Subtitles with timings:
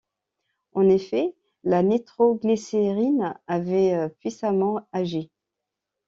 [0.73, 5.29] En effet, la nitro-glycérine avait puissamment agi.